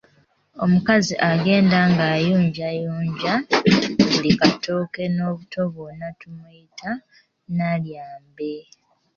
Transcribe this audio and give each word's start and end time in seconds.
Omukazi 0.63 1.13
agenda 1.31 1.77
ng'ayunjayunja 1.91 3.33
buli 4.11 4.31
katooke 4.39 5.03
n'obuto 5.09 5.61
bwonna 5.73 6.07
tumuyita 6.19 6.89
Nalyambe. 7.57 8.53